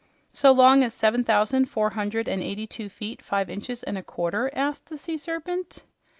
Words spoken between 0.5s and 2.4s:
long as seven thousand four hundred